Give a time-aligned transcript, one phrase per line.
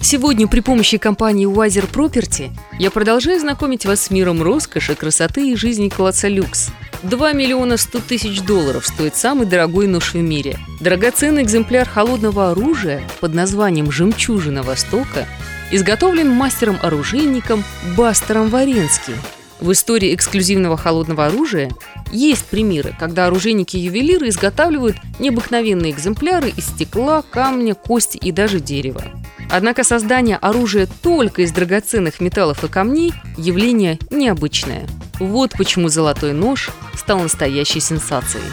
[0.00, 5.56] Сегодня при помощи компании Wiser Property я продолжаю знакомить вас с миром роскоши, красоты и
[5.56, 6.70] жизни класса люкс–
[7.02, 10.58] 2 миллиона 100 тысяч долларов стоит самый дорогой нож в мире.
[10.80, 15.26] Драгоценный экземпляр холодного оружия под названием «Жемчужина Востока»
[15.70, 17.62] изготовлен мастером-оружейником
[17.96, 19.12] Бастером Варенски.
[19.60, 21.70] В истории эксклюзивного холодного оружия
[22.10, 29.04] есть примеры, когда оружейники-ювелиры изготавливают необыкновенные экземпляры из стекла, камня, кости и даже дерева.
[29.50, 34.86] Однако создание оружия только из драгоценных металлов и камней– явление необычное.
[35.18, 38.44] Вот почему золотой нож стал настоящей сенсацией.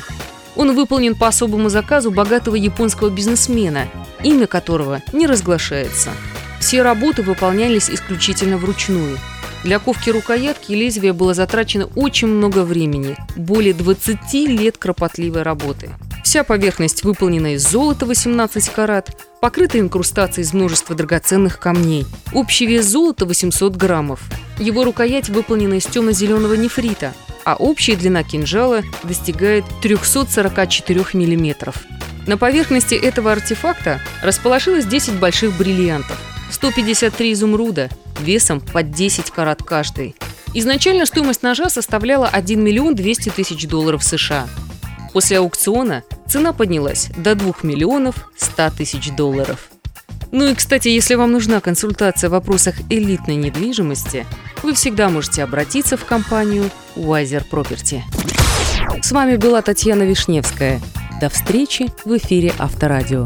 [0.55, 3.87] Он выполнен по особому заказу богатого японского бизнесмена,
[4.23, 6.11] имя которого не разглашается.
[6.59, 9.17] Все работы выполнялись исключительно вручную.
[9.63, 15.89] Для ковки рукоятки и лезвия было затрачено очень много времени, более 20 лет кропотливой работы.
[16.23, 19.15] Вся поверхность выполнена из золота 18 карат,
[19.45, 22.07] покрыта инкрустацией из множества драгоценных камней.
[22.33, 24.21] Общий вес золота 800 граммов.
[24.57, 31.75] Его рукоять выполнена из темно-зеленого нефрита, а общая длина кинжала достигает 344 миллиметров.
[32.25, 36.17] На поверхности этого артефакта расположилось 10 больших бриллиантов,
[36.49, 40.15] 153 изумруда, весом под 10 карат каждый.
[40.55, 44.47] Изначально стоимость ножа составляла 1 миллион 200 тысяч долларов США.
[45.15, 49.69] После аукциона цена поднялась до 2 миллионов 100 тысяч долларов.
[50.33, 54.25] Ну и, кстати, если вам нужна консультация в вопросах элитной недвижимости,
[54.61, 58.01] вы всегда можете обратиться в компанию Wiser Property.
[59.01, 60.81] С вами была Татьяна Вишневская.
[61.21, 63.25] До встречи в эфире Авторадио.